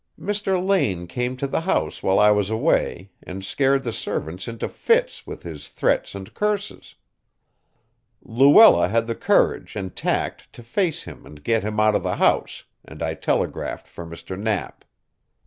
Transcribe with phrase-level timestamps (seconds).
[0.19, 0.57] Mr.
[0.59, 5.27] Lane came to the house while I was away and scared the servants into fits
[5.27, 6.95] with his threats and curses.
[8.23, 12.15] Luella had the courage and tact to face him and get him out of the
[12.15, 14.35] house, and I telegraphed for Mr.
[14.35, 14.85] Knapp."